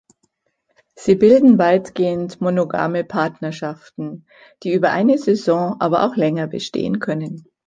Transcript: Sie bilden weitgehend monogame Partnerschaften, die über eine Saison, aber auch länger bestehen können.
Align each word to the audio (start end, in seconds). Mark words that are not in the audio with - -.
Sie 0.95 1.13
bilden 1.13 1.59
weitgehend 1.59 2.41
monogame 2.41 3.03
Partnerschaften, 3.03 4.25
die 4.63 4.73
über 4.73 4.89
eine 4.89 5.19
Saison, 5.19 5.75
aber 5.79 6.07
auch 6.09 6.15
länger 6.15 6.47
bestehen 6.47 6.97
können. 6.97 7.47